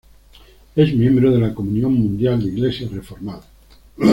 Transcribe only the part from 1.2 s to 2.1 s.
de la Comunión